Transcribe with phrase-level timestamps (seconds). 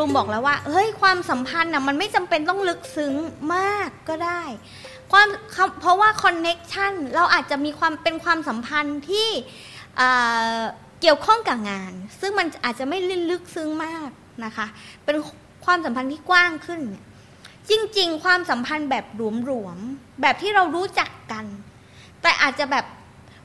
[0.00, 3.14] ลูมบอกแล้วว่า เฮ้ยความสัมพันธ์นะมันไม่จำเป็นต้องลึกซึ้ง
[3.54, 4.42] มากก็ได้
[5.12, 5.28] ความ
[5.80, 9.28] เพราะว่าคอนเน็กชันเราอาจจะมีความเป็นความสัมพันธ์ที่
[11.00, 12.98] เกี่ยวข้องกับงาน ซึ่งมันอาจจะไม่
[13.30, 14.10] ลึกซึ้งมาก
[14.44, 14.66] นะคะ
[15.04, 15.16] เป็น
[15.64, 17.04] ความสัมพันธ์ที่กว้างขึ้นเนี่ย
[17.70, 21.44] จริง ๆ ความสัมพันธ์แบบหลวมๆแบบที่เรารู้จักกัน
[22.22, 22.84] แต่อาจจะแบบ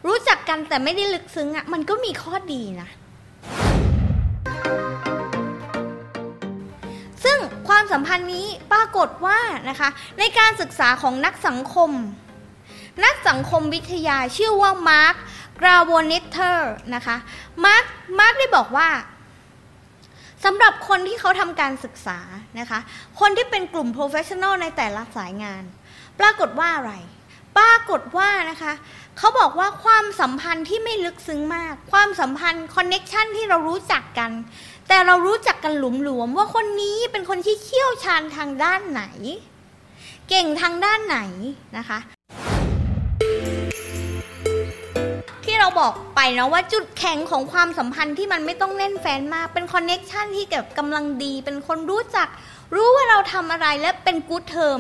[0.08, 2.90] รู้จักกันแต่ไม่ได้ลึกซึ้งอะ่ะมันก็มีข้อดีนะ
[7.78, 11.92] ความสัมพันธ์นี้ปรากฏว่านะคะในการศึกษาของนักสังคม
[13.06, 15.16] นักสังคมวิทยาชื่อว่า Mark
[15.62, 17.18] Granovetter นะคะ
[17.66, 17.84] Mark
[18.20, 18.90] Mark ได้บอกว่า
[20.46, 22.20] สำหรับคนที่เขาทำการศึกษา
[22.60, 22.80] นะคะ
[23.20, 25.64] คนที่เป็นกลุ่ม professional ในแต่ละสายงาน
[26.20, 26.94] ปรากฏว่าอะไร
[27.58, 28.74] ปรากฏว่านะคะ
[29.18, 34.32] เขาบอกว่าความสัมพันธ์ที่ไม่ลึกซึ้งมาก ความสัมพันธ์ connection ที่เรารู้จักกัน
[34.88, 39.04] แต่เรารู้จักกันหลวมๆว่าคนนี้เป็นคนที่เชี่ยวชาญทางด้านไหน
[40.30, 41.20] เก่งทางด้านไหน
[41.78, 42.00] นะคะ
[45.46, 52.28] ที่เราบอกไปนะว่าจุดแข็งของความสัมพันธ์ที่มันไม่ต้องแน่นแฟ้นมาก เป็น connection ที่เก็บกำลังดี เป็นคนรู้จัก
[52.76, 54.80] รู้ว่าเราทำอะไรและเป็น good term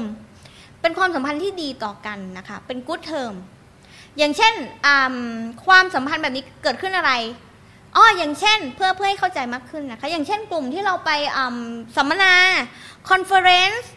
[0.81, 3.31] เป็นความสัมพันธ์ที่ดีต่อกันนะคะ เป็น good term
[4.17, 4.53] อย่างเช่น
[5.65, 7.11] ความสัมพันธ์แบบนี้เกิดขึ้นอะไร
[7.95, 11.11] อ๋ออย่างเช่นเพื่อเพื่อให้เข้าใจมากขึ้นนะคะ อย่างเช่นกลุ่มที่เราไป
[11.95, 12.33] สัมมนา
[13.09, 13.91] conference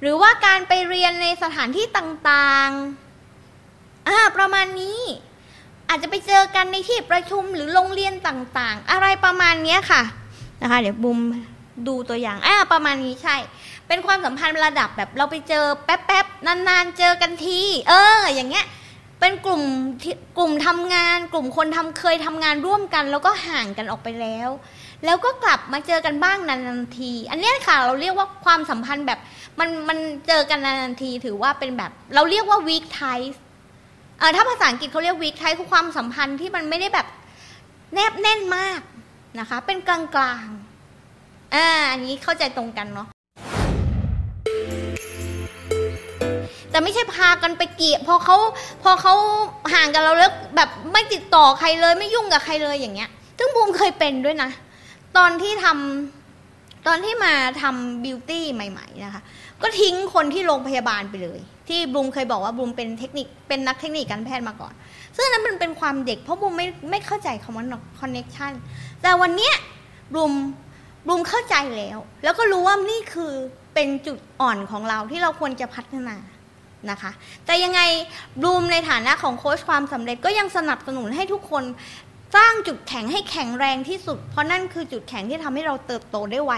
[0.00, 5.00] หรือว่าการไปเรียนในสถานที่ต่างๆอ่าประมาณนี้
[5.88, 10.02] อาจจะไปเจอกันในที่ประชุมหรือโรงเรียนต่างๆ อะไรประมาณนี้ค่ะ
[10.60, 11.18] นะคะ เดี๋ยวบุม
[11.88, 13.36] ดูตัวอย่างอ่าประมาณนี้ใช่
[13.88, 18.66] เป็นความสัมพันธ์ระดับแบบเราไปเจอแป๊บๆนานๆเจอกันที เออ อย่างเงี้ย
[19.20, 19.62] เป็นกลุ่ม
[20.38, 24.48] กลุ่มทำงาน กลุ่มคนทำเคยทำงานร่วมกัน แล้วก็ห่างกันออกไปแล้ว
[25.04, 29.18] แล้วก็กลับมาเจอกันบ้างนานๆที อันนี้ค่ะเราเรียกว่าความสัมพันธ์แบบ
[29.60, 33.36] มันมันเจอกันนานๆทีถือว่าเป็นแบบ เราเรียกว่า weak ties
[34.18, 37.06] เออถ้าภาษาอังกฤษเขาเรียกวีคไทคือความสัมพันธ์ที่มันไม่ได้แบบ
[37.94, 38.80] แนบแน่นมาก
[39.38, 40.46] นะคะ เป็นกลางกลาง
[41.54, 43.08] อ่าอันนี้เข้าใจตรงกันเนาะ
[46.70, 48.36] แต่ไม่ใช่พากันไปเกลียพอเขา
[48.82, 49.14] พอเขา
[49.74, 54.50] ห่างกันเราแล้วแบบไม่ติดต่อใครเลยไม่ยุ่งกับใครเลยอย่างเงี้ย ซึ่งบูมเคยเป็นด้วยนะ
[55.16, 57.32] ตอนที่ทำตอนที่มา
[57.62, 59.22] ทำบิวตี้ใหม่ ๆ นะคะ
[59.62, 64.72] ก็ทิ้งคนที่โรงพยาบาลไปเลย ที่บูมเคยบอกว่าบูมเป็นเทคนิคเป็นนักเทคนิคการแพทย์มาก่อน
[65.16, 67.64] ซึ่งนั้นมันเป็นความเด็กเพราะบูมไม่ไม่เข้าใจคำว่า
[68.00, 68.52] คอนเน็ชัน
[69.02, 69.54] แต่วันเนี้ย
[70.14, 70.32] บูม
[71.08, 73.32] บูมเข้าใจแล้ว แล้วก็รู้ว่านี่คือ
[73.74, 76.16] เป็นจุดอ่อนของเราที่เราควรจะพัฒนา
[76.90, 77.10] นะคะ
[77.46, 77.80] แต่ยังไง
[78.40, 81.64] บลูมในฐานะของโค้ชความสำเร็จก็ยังสนับสนุนให้ทุกคน
[82.36, 86.52] สร้างจุดแข็งให้แข็งแรงที่สุด เพราะนั่นคือจุดแข็งที่ทำให้เราเติบโตได้ไว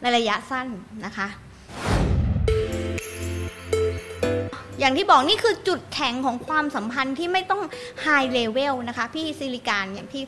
[0.00, 0.66] ในระยะสั้น
[1.04, 1.28] นะคะ
[4.78, 7.62] อย่างที่บอกนี่คือจุดแข็งของความสัมพันธ์ที่ไม่ต้อง
[8.02, 10.22] ไฮเลเวลนะคะ พี่ซิลิกาอย่างที่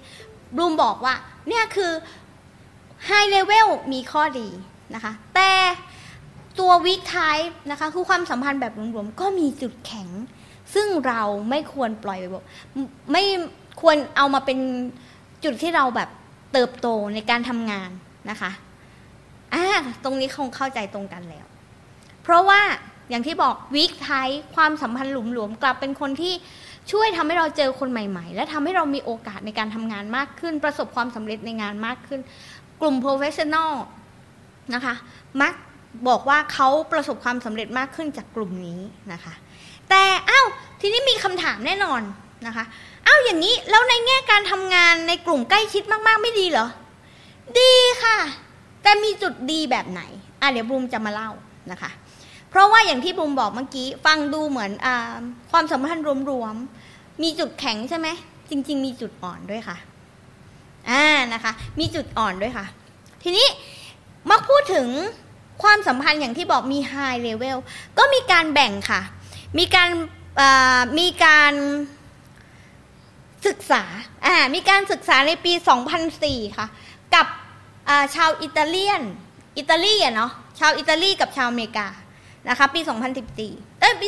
[0.59, 1.15] บลูมบอกว่า
[1.49, 1.93] เนี่ยคือ
[3.07, 4.49] ไฮเลเวลมีข้อดี
[4.95, 5.51] นะคะ แต่
[6.61, 10.09] ตัว weak tie นะคะคือความสัมพันธ์แบบหลวมๆก็มีจุดแข็ง
[10.75, 12.25] ซึ่งเราไม่ควรปล่อยไป
[13.13, 13.25] ไม่
[13.81, 14.59] ควรเอามาเป็น
[15.45, 16.09] จุดที่เราแบบ
[16.53, 17.91] เติบโตในการทำงาน
[18.31, 18.51] นะคะ
[19.55, 19.65] อ่า
[20.05, 21.47] ตรงนี้คงเข้าใจตรงกันแล้ว
[22.23, 22.61] เพราะว่า
[23.11, 24.11] อย่างที่บอกวิกไท
[24.55, 26.35] ความสัมพันธ์หลุมหลวมกลับเป็นคนที่
[26.93, 32.21] ช่วยทำให้เราเจอคนใหม่ ๆ และทำให้เรามีโอกาสในการทำงานมากขึ้น ประสบความสำเร็จในงานมากขึ้น
[32.81, 33.73] กลุ่ม professional
[34.75, 34.95] นะคะ
[35.43, 35.55] มัก
[36.09, 38.81] บอกว่าเขาประสบความสำเร็จมากขึ้นจากกลุ่มนี้
[39.13, 39.35] นะคะ
[39.91, 40.47] แต่อ้าว
[40.81, 42.03] ทีนี้มีคำถามแน่นอน
[42.47, 42.65] นะคะ
[43.07, 46.67] อ้าวอย่างนี้แล้วในแง่การทำงานในกลุ่มใกล้ชิดมากๆ ไม่ดีเหรอ
[47.59, 48.19] ดีค่ะ
[48.83, 50.03] แต่มีจุดดีแบบไหน
[50.41, 51.31] อะเดี๋ยวบูมจะมาเล่า
[51.73, 51.91] นะคะ
[52.51, 54.89] เพราะว่าอย่างที่บุมบอกเมื่อกี้ ฟังดูเหมือนอ
[55.51, 58.09] ความสัมพันธ์รวมๆมีจุดแข็งใช่ไหม
[58.51, 59.77] จริง ๆ มีจุดอ่อนด้วยค่ะ
[60.91, 61.05] อ่า
[61.35, 62.67] นะคะ มีจุดอ่อนด้วยค่ะ
[63.23, 63.47] ทีนี้
[64.31, 64.89] มักพูดถึง
[65.63, 67.59] ความสัมพันธ์อย่างที่บอกมี high level
[67.99, 69.01] ก็มีการแบ่งค่ะ
[69.59, 69.91] มีการ
[70.99, 71.55] มีการ
[73.47, 73.83] ศึกษา
[74.27, 75.53] อ่ามีการศึกษาในปี
[76.05, 76.67] 2004 ค่ะ
[77.15, 77.27] กับ
[78.15, 79.03] ชาวอิตาเลียน
[79.59, 81.89] อิตาลีอะเนาะ ชาวอิตาลีกับชาวอเมริกา
[82.49, 82.81] นะคะ ปี
[83.31, 84.07] 2014 เอ้ย ปี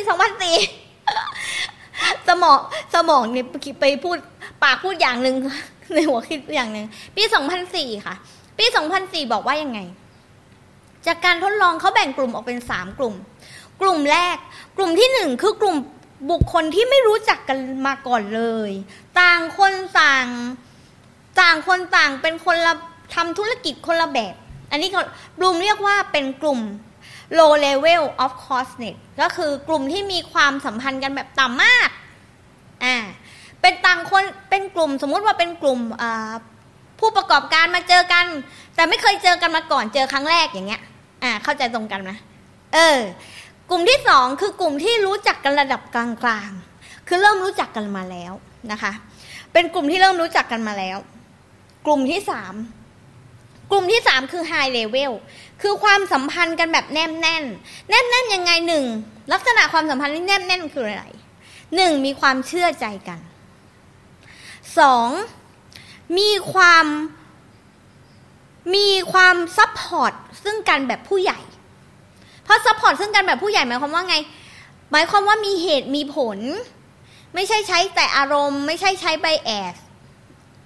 [0.95, 2.59] 2004 สมอง
[2.93, 3.45] สมองเนี่ย
[3.81, 4.17] ไปพูด
[4.63, 5.35] ปากพูดอย่างหนึ่ง
[5.93, 7.23] ในหัวคิดอย่างหนึ่ง ปี
[7.65, 8.15] 2004 ค่ะ
[8.59, 8.65] ปี
[8.99, 9.79] 2004 บอกว่ายังไง
[11.07, 13.15] จากการทดลองเขาแบ่งกลุ่มออกเป็น 3 กลุ่ม
[13.81, 14.37] กลุ่มแรก
[14.77, 15.75] กลุ่มที่ 1 คือกลุ่ม
[16.31, 18.71] บุคคลที่ไม่รู้จักกันมาก่อนเลย
[19.19, 20.27] ต่างคนต่าง
[21.41, 22.73] ต่างคนต่างเป็นคนละ
[23.15, 24.35] ทำธุรกิจคนละแบบ
[24.71, 24.89] อันนี้
[25.39, 26.59] บลูมเรียกว่าเป็นกลุ่ม
[27.37, 31.89] low level of closeness ก็คือกลุ่มที่มีความสัมพันธ์กันแบบต่ำมาก
[32.83, 32.95] อ่า
[33.61, 35.79] เป็นต่างคน เป็นกลุ่ม สมมุติว่าเป็นกลุ่ม
[36.99, 38.25] ผู้ประกอบการมาเจอกัน
[38.75, 40.81] แต่ไม่เคยเจอกันมาก่อน เจอครั้งแรกอย่างเงี้ย
[41.23, 42.11] อ่าเข้าใจตรงกันไหม
[42.73, 42.99] เออ
[43.69, 48.33] กลุ่มที่สองคือกลุ่มที่รู้จักกันระดับกลางๆ คือเริ่มรู้จักกันมาแล้ว
[48.71, 48.91] นะคะ
[49.53, 50.97] เป็นกลุ่มที่เริ่มรู้จักกันมาแล้ว
[51.85, 52.53] กลุ่มที่สาม
[53.71, 55.11] กลุ่มที่สามคือ high level
[55.61, 57.43] คือความสัมพันธ์กันแบบแนบแน่น
[57.89, 58.85] แนบแน่นยังไงหนึ่ง
[59.31, 61.05] ลักษณะความสัมพันธ์ที่แนบแน่นคืออะไร
[61.75, 63.19] หนึ่งมีความเชื่อใจกัน
[64.79, 65.09] สอง
[66.17, 66.85] มีความ
[68.73, 70.13] มีความ support
[70.43, 71.39] ซึ่งกันแบบผู้ใหญ่
[72.43, 74.15] เพราะ support ซึ่งกันแบบผู้ใหญ่หมายความว่าไง
[74.91, 76.39] หมายความว่ามีเหตุมีผล
[77.35, 79.75] ไม่ใช่ใช้แต่อารมณ์ ไม่ใช่ใช้ bias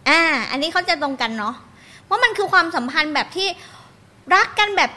[0.10, 1.56] อ่า อันนี้เขาจะตรงกันเนาะ
[2.10, 3.48] ว่ามันคือความสัมพันธ์แบบที่
[4.36, 4.92] รักกันแบบ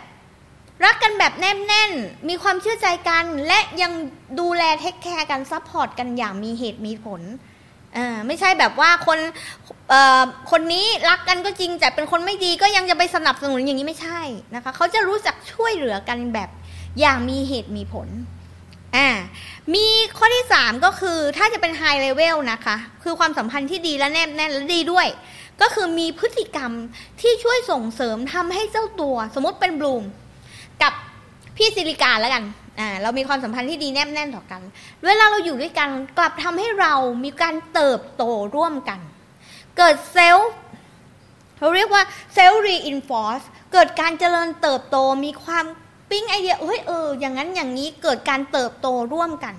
[0.85, 1.93] รักกันแบบแนบแน่น
[2.29, 3.93] มีความเชื่อใจกัน และยัง
[4.41, 7.23] ดูแล take care กัน support กันอย่างมีเหตุมีผล
[7.97, 9.19] อ่าไม่ใช่แบบว่าคน
[10.50, 14.21] คนนี้รักกันก็จริงแต่เป็นคนไม่ดีก็ยังจะไปสนับสนุนอย่างนี้ไม่ใช่
[14.55, 16.50] นะคะเขาจะรู้จักช่วยเหลือกันแบบ
[17.00, 18.09] อย่างมีเหตุมีผล
[18.97, 19.09] อ่า
[19.75, 19.87] มี
[20.17, 25.06] ข้อที่ 3 ก็คือถ้าจะเป็นไฮเลเวลนะคะ คือความสัมพันธ์ที่ดีและแนบแน่นและดีด้วย
[25.61, 26.73] ก็คือมีพฤติกรรม
[27.21, 30.05] ที่ช่วยส่งเสริมทำให้เจ้าตัว สมมติเป็นบลูม
[30.83, 30.93] กับ
[31.56, 32.44] พี่ซิลิกาแล้วกัน
[32.79, 34.63] อ่าเรามีความสัมพันธ์ที่ดีแนบแน่นต่อกัน
[35.05, 35.89] เวลาเราอยู่ด้วยกัน
[36.19, 38.23] กลับทำให้เรามีการเติบโต
[38.57, 39.01] ร่วมกัน
[39.79, 40.50] เกิด self
[41.59, 42.03] เราเรียกว่า
[42.35, 43.43] self reinforce
[43.73, 45.65] เกิดการเจริญเติบโตมีความ
[46.11, 49.55] ปิ๊งไอเดียเฮ้ยเอออย่างนั้นอย่างนี้เกิดการเติบโตร่วมกัน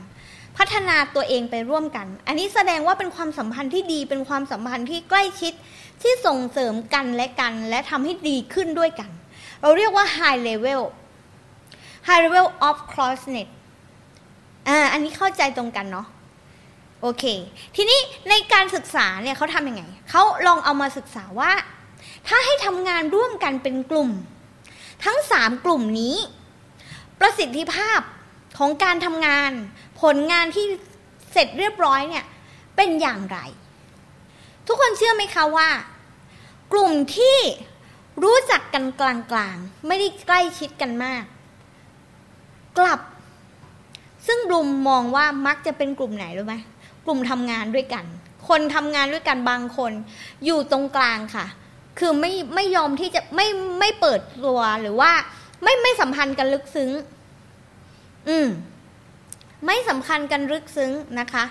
[0.57, 5.53] พัฒนาตัวเองไปร่วมกัน อันนี้แสดงว่าเป็นความสัมพันธ์ที่ดีเป็นความสัมพันธ์ที่ใกล้ชิด
[6.01, 9.09] ที่ส่งเสริมกันและกัน และทำให้ดีขึ้นด้วยกัน
[9.61, 10.81] เราเรียกว่า high level
[12.07, 13.49] high level of closeness
[14.67, 16.07] อ่าอันนี้เข้าใจตรงกันเนาะ
[17.01, 17.23] โอเค
[17.75, 21.51] ทีนี้ในการศึกษาเนี่ยเขาทำยังไง เขาลองเอามาศึกษาว่า
[22.27, 24.09] ถ้าให้ทำงานร่วมกันเป็นกลุ่ม
[25.05, 26.15] ทั้งสามกลุ่มนี้
[27.19, 27.99] ประสิทธิภาพ
[28.57, 29.51] ของการทำงาน
[30.01, 30.65] ผลงานที่
[31.31, 32.25] เสร็จเรียบร้อยเนี่ย
[32.75, 33.37] เป็นอย่างไร
[34.67, 35.69] ทุกคนเชื่อไหมคะว่า
[36.73, 37.37] กลุ่มที่
[38.23, 41.23] รู้จักกันกลางๆ ไม่ได้ใกล้ชิดกันมาก
[42.77, 42.99] กลับ
[44.27, 46.55] ซึ่งบลุมมองว่ามักจะเป็นกลุ่มไหนรู้ไหม
[47.05, 48.05] กลุ่มทำงานด้วยกัน
[48.49, 49.91] คนทำงานด้วยกันบางคน
[50.45, 51.45] อยู่ตรงกลางค่ะ
[51.99, 53.47] คือไม่ไม่ยอมที่จะไม่
[53.79, 55.11] ไม่เปิดตัวหรือว่า
[55.63, 56.91] ไม่ไม่สัมพันธ์กันลึกซึ้ง
[58.29, 58.47] อืม
[59.65, 61.43] ไม่สำคัญกันลึกซึ้งนะคะ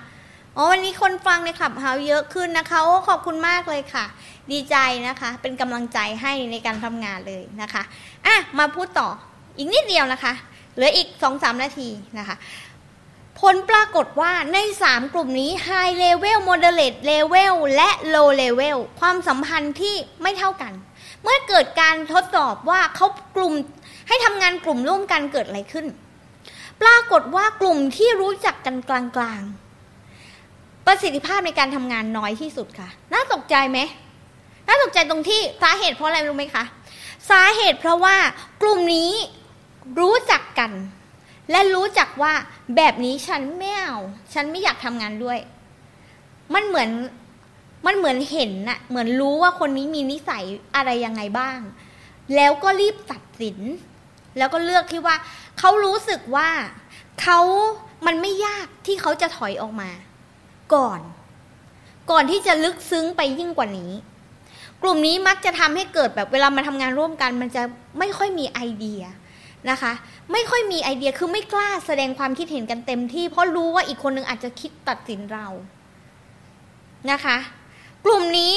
[0.57, 4.05] อ๋อวันนี้คนฟังในขับเฮาเยอะขึ้นนะคะโอ้ขอบคุณมากเลยค่ะ
[4.53, 4.77] ดีใจ
[5.09, 7.83] นะคะ เป็นกำลังใจให้ในการทำงานเลยนะคะ
[8.27, 9.09] อะมาพูดต่อ
[9.57, 10.33] อีกนิดเดียวนะคะ
[10.75, 11.89] เหลืออีกสองสามนาที
[12.19, 12.37] นะคะ
[13.41, 20.73] ผลปรากฏว่าใน 3 กลุ่มนี้ High Level Moderate Level และ Low Level ความสัมพันธ์ที่ไม่เท่ากัน
[21.23, 23.55] เมื่อเกิดการทดสอบว่าเขากลุ่ม
[24.09, 25.87] ให้ทำงานกลุ่มร่วมกันเกิดอะไรขึ้น
[26.83, 33.79] ปรากฏว่ากลุ่มที่รู้จักกันกลางๆ ประสิทธิภาพในการทำงานน้อยที่สุดค่ะ น่าตกใจไหม
[34.67, 36.65] น่าตกใจตรงที่สาเหตุเพราะอะไรรู้ไหมคะ
[37.31, 38.17] สาเหตุเพราะว่า
[38.63, 39.13] กลุ่มนี้
[39.99, 40.73] รู้จักกัน
[41.51, 42.33] และรู้จักว่า
[42.77, 43.97] แบบนี้ฉันไม่เอา
[44.35, 45.39] ฉันไม่อยากทำงานด้วย
[46.55, 46.91] มันเหมือน
[47.87, 50.45] มันเหมือนเห็นน่ะ เหมือนรู้ว่าคนนี้มีนิสัย
[50.77, 51.59] อะไรยังไงบ้าง
[52.35, 53.59] แล้วก็รีบตัดสิน
[54.39, 55.17] แล้วก็เลือกที่ว่า
[55.59, 56.49] เขารู้สึกว่า
[57.23, 57.39] เขา
[58.07, 59.91] มันไม่ยากที่เขาจะถอยออกมา
[60.75, 61.01] ก่อน
[62.11, 63.93] ก่อนที่จะลึกซึ้งไปยิ่งกว่านี้
[64.83, 67.63] กลุ่มนี้มักจะทำให้เกิดแบบเวลามาทำงานร่วมกัน มันจะ
[67.99, 69.03] ไม่ค่อยมีไอเดีย
[69.71, 69.93] นะคะ
[70.33, 75.47] ไม่ค่อยมีไอเดียคือไม่กล้าแสดงความคิดเห็นกันเต็มที่ เพราะรู้ว่าอีกคนนึงอาจจะคิดตัดสินเรา
[77.11, 77.37] นะคะ
[78.05, 78.57] กลุ่มนี้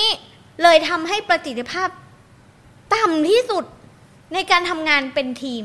[0.63, 1.89] เลยทำให้ประสิทธิภาพ
[2.93, 3.65] ต่ำที่สุด
[4.33, 5.63] ในการทำงานเป็นทีม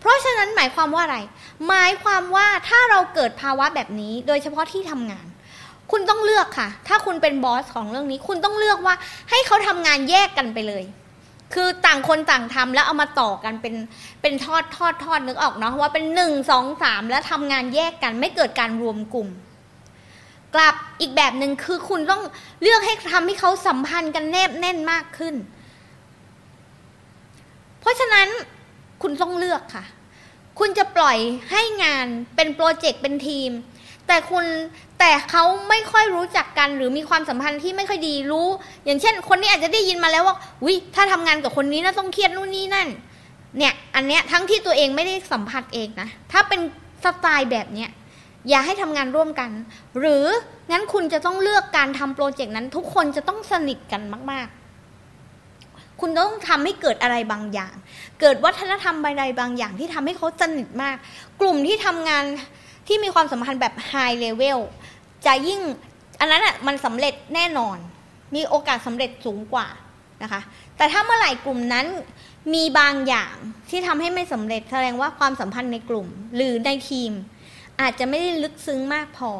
[0.00, 1.18] เพราะฉะนั้นหมายความว่าอะไร
[1.68, 5.26] หมายความว่าถ้าเราเกิดภาวะแบบนี้ โดยเฉพาะที่ทำงาน
[5.90, 8.94] คุณต้องเลือกค่ะ ถ้าคุณเป็นบอสของเรื่องนี้ คุณต้องเลือกว่า
[9.30, 10.84] ให้เขาทำงานแยกกันไปเลย
[11.54, 13.74] คือต่างคนต่างทำแล้วเอามาต่อกันเป็น
[14.22, 19.28] เป็นทอดทอดทอดนึกออกเนาะว่าเป็นหนึ่งสองสามแล้วทำงานแยกกันไม่เกิดการรวมกลุ่ม
[20.54, 22.22] กลับอีกแบบหนึ่งคือคุณต้อง
[22.62, 25.34] เลือกให้ทำให้เขาสัมพันธ์กันแนบแน่นมากขึ้น
[27.80, 28.28] เพราะฉะนั้น
[29.02, 29.84] คุณต้องเลือกค่ะ
[30.58, 31.18] คุณจะปล่อย
[31.50, 32.06] ให้งาน
[32.36, 33.50] เป็นโปรเจกต์เป็นทีม
[34.06, 34.44] แต่คุณ
[34.98, 38.48] แต่เขาไม่ค่อยรู้จักกันหรือมีความสัมพันธ์ที่ไม่ค่อยดีรู้
[38.84, 42.88] อย่างเช่น คนนี้อาจจะได้ยินมาแล้วว่าวิถ้าทำงานกับคนนี้นะต้องเครียดนู่นนี่นั่น
[43.58, 46.60] เนี่ยอันเนี้ยทั้งที่ตัวเองไม่ได้สัมผัสเองนะถ้าเป็น
[47.04, 47.90] สไตล์แบบเนี้ย
[48.48, 49.50] อย่าให้ทำงานร่วมกัน
[49.98, 50.26] หรือ
[50.70, 57.74] งั้นคุณจะต้องเลือกการทำโปรเจกต์นั้น ทุกคนจะต้องสนิทกันมาก ๆ คุณต้องทำให้เกิดอะไรบางอย่าง
[58.20, 60.96] เกิดวัฒนธรรมอะไรบางอย่างที่ทำให้เขาสนิทมาก
[61.40, 62.24] กลุ่มที่ทำงาน
[62.86, 64.58] ที่มีความสัมพันธ์แบบไฮเลเวล
[65.26, 65.60] จะยิ่ง
[66.20, 67.78] อันนั้นอะมันสำเร็จแน่นอน
[68.34, 69.66] มีโอกาสสำเร็จสูงกว่า
[70.22, 70.40] นะคะ
[70.76, 71.86] แต่ถ้าเมื่อไหร่กลุ่มนั้น
[72.54, 73.34] มีบางอย่าง
[73.70, 77.12] ที่ทำให้ไม่สำเร็จแสดงว่าความสัมพันธ์ในกลุ่ม หรือในทีม
[77.80, 79.30] อาจจะไม่ได้ลึกซึ้งมากพอ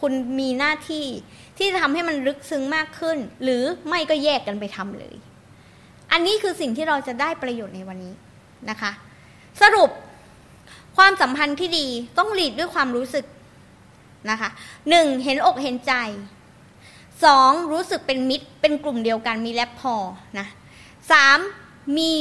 [0.00, 1.06] คุณมีหน้าที่
[1.58, 5.14] ที่จะทำให้มันลึกซึ้งมากขึ้น หรือไม่ก็แยกกันไปทำเลย
[6.12, 8.14] อันนี้คือสิ่งที่เราจะได้ประโยชน์ในวันนี้
[8.70, 8.90] นะคะ
[9.62, 9.90] สรุป
[10.96, 11.86] ความสัมพันธ์ที่ดี
[12.18, 13.24] ต้องหลีดด้วยความรู้สึก
[14.30, 14.50] นะคะ
[14.90, 15.94] หนึ่งเห็นอกเห็นใจ
[17.24, 19.94] สองรู้สึกเป็นมิตรเป็นกลุ่มเดียวกันมีแลบพอ
[20.38, 20.46] นะ
[21.12, 21.38] สาม
[21.98, 22.12] มี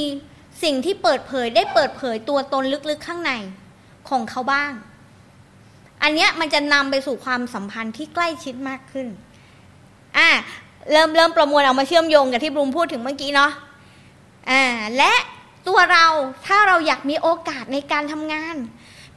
[0.63, 3.31] สิ่งที่เปิดเผยได้เปิดเผยตัวตนลึกๆข้างใน
[4.09, 4.71] ของเขาบ้าง
[6.03, 9.07] อันเนี้ยมันจะนำไปสู่ความสัมพันธ์ที่ใกล้ชิดมากขึ้น
[10.17, 10.29] อ่า
[10.91, 13.51] เริ่มเริ่มประมวลเอามาเชื่อมโยงกับที่บลูมพูดถึงเมื่อกี้เนาะ
[14.49, 14.63] อ่า
[14.97, 15.13] และ
[15.67, 16.07] ตัวเรา
[16.47, 18.55] ถ้าเราอยากมีโอกาสในการทำงาน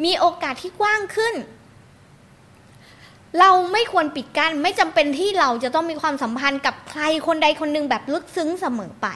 [0.05, 1.35] มีโอกาสที่กว้างขึ้น
[3.41, 9.09] เราไม่ควรปิดกัน้นไม่จำเป็นที่เราจะต้องมีความสัมพันธ์กับใครคนใดคนหนึ่งแบบลึกซึ้งเสมอไป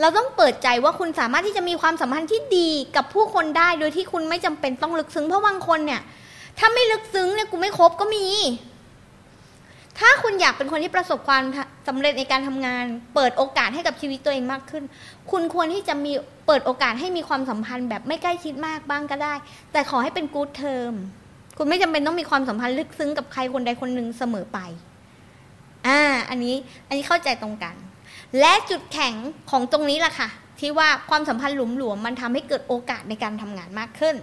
[0.00, 6.02] เราต้องเปิดใจว่าคุณสามารถที่จะมีความสัมพันธ์ที่ดีกับผู้คนได้ โดยที่คุณไม่จำเป็นต้องลึกซึ้งเพราะบางคนเนี่ย
[6.58, 8.26] ถ้าไม่ลึกซึ้งเนี่ยกูไม่คบก็มี
[9.98, 11.42] ถ้าคุณอยากเป็นคนที่ประสบความ
[11.88, 12.84] สำเร็จในการทำงาน
[13.14, 14.84] เปิดโอกาสให้กับชีวิตตัวเองมากขึ้น
[15.30, 16.12] คุณควรที่จะมี
[16.46, 19.34] เปิดโอกาสให้มีความสัมพันธ์แบบไม่ใกล้ชิดมากบ้างก็ได้
[19.72, 20.92] แต่ขอให้เป็นกู๊ดเทอม
[21.56, 24.58] คุณไม่จำเป็นต้องมีความสัมพันธ์ลึกซึ้งกับใครคนใดคนหนึ่งเสมอไป
[25.86, 26.56] อ่า อันนี้
[26.88, 27.74] อันนี้เข้าใจตรงกัน
[28.40, 29.14] และจุดแข็ง
[29.50, 30.28] ของตรงนี้ล่ะค่ะ
[30.60, 34.14] ที่ว่าความสัมพันธ์หลุมหลวมมันทำให้เกิดโอกาสในการทำงานมากขึ้น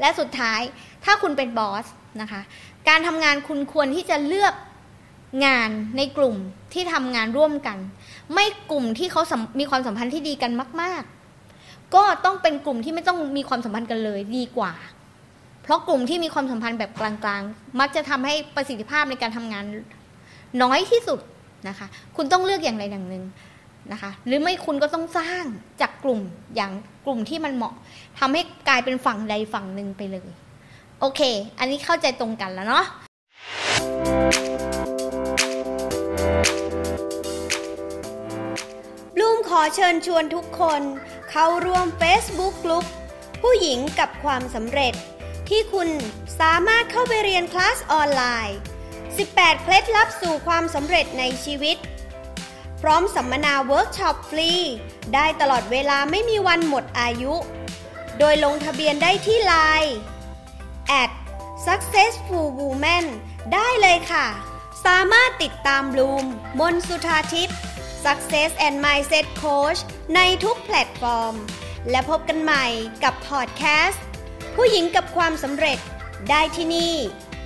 [0.00, 0.60] และสุดท้าย
[1.04, 1.86] ถ้าคุณเป็นบอส
[2.20, 2.40] นะคะ
[2.88, 4.54] การทำงานคุณควรที่จะเลือก
[5.44, 6.36] งานในกลุ่ม
[6.72, 7.78] ที่ทำงานร่วมกัน
[8.34, 9.22] ไม่กลุ่มที่เขา
[9.60, 11.02] มีความสัมพันธ์ที่ดีกันมาก
[11.48, 14.72] ๆ ก็ต้องเป็นกลุ่มที่ไม่ต้องมีความสัมพันธ์กันเลยดีกว่า
[15.62, 19.64] เพราะกลุ่มที่มีความสัมพันธ์แบบกลางๆ มักจะทำให้ประสิทธิภาพในการทำงาน
[20.62, 21.20] น้อยที่สุด
[21.68, 21.86] นะคะ
[22.16, 23.24] คุณต้องเลือกอย่างใดอย่างหนึ่ง
[23.92, 25.44] นะคะ หรือไม่คุณก็ต้องสร้าง
[25.80, 26.20] จากกลุ่ม
[26.56, 26.72] อย่าง
[27.06, 27.74] กลุ่มที่มันเหมาะ
[28.18, 30.28] ทำให้กลายเป็นฝั่งใดฝั่งหนึ่งไปเลย
[31.00, 31.20] โอเค
[31.58, 32.84] อันนี้เข้าใจตรงกันแล้วเนาะ
[39.24, 40.82] ลูมขอเชิญชวนทุกคน
[41.30, 42.84] เข้าร่วม Facebook กลุ่ม
[43.42, 44.94] ผู้หญิงกับความสำเร็จ
[45.48, 45.88] ที่คุณ
[46.40, 48.58] สามารถเข้าไปเรียนคลาสออนไลน์
[49.06, 51.76] 18 เคล็ดลับสู่ความสำเร็จในชีวิต
[52.82, 54.52] พร้อมสัมมนาเวิร์กช็อปฟรี
[55.14, 57.34] ได้ตลอดเวลาไม่มีวันหมดอายุ
[58.18, 59.94] โดยลงทะเบียนได้ที่ไลน์
[61.02, 61.10] at
[61.66, 63.04] successful woman
[63.52, 64.26] ได้เลยค่ะ
[64.84, 66.24] สามารถติดตามบลูม
[66.60, 67.58] มนสุธาทิพย์
[68.04, 69.80] Success and Mindset Coach
[70.16, 71.34] ในทุกแพลตฟอร์ม
[71.90, 72.66] และพบกันใหม่
[73.04, 74.04] กับพอดแคสต์
[74.54, 75.78] ผู้หญิงกับความสำเร็จ
[76.30, 76.94] ได้ที่นี่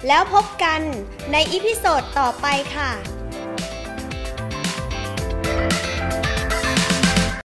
[0.06, 0.80] แล้วพบกัน
[1.32, 2.46] ใน episode ต่อไป
[2.76, 3.17] ค่ะ